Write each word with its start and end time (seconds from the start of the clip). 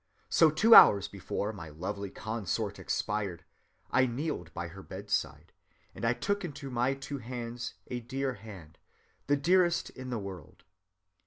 So, 0.29 0.49
two 0.49 0.73
hours 0.73 1.07
before 1.07 1.53
my 1.53 1.69
lovely 1.69 2.09
consort 2.09 2.79
expired, 2.79 3.45
I 3.91 4.07
kneeled 4.07 4.51
by 4.51 4.69
her 4.69 4.81
bedside, 4.81 5.53
and 5.93 6.03
I 6.05 6.13
took 6.13 6.43
into 6.43 6.71
my 6.71 6.95
two 6.95 7.19
hands 7.19 7.75
a 7.85 7.99
dear 7.99 8.33
hand, 8.33 8.79
the 9.27 9.37
dearest 9.37 9.91
in 9.91 10.09
the 10.09 10.17
world. 10.17 10.63